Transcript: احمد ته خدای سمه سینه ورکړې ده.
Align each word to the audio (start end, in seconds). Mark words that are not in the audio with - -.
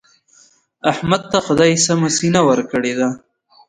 احمد 0.91 1.21
ته 1.31 1.37
خدای 1.45 1.71
سمه 1.85 2.09
سینه 2.17 2.41
ورکړې 2.47 2.93
ده. 2.99 3.09